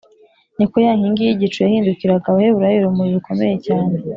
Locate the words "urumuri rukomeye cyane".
2.79-3.93